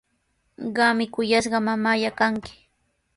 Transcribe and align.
Qami 0.75 1.05
kuyashqa 1.13 1.59
mamallaa 1.67 2.13
kanki. 2.19 2.53